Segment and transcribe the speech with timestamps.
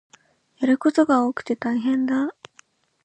[0.57, 2.33] やることが多くて大変だ